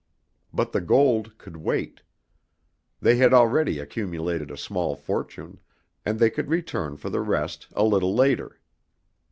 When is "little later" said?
7.83-8.59